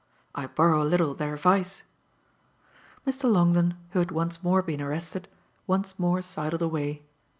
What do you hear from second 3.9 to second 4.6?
who had once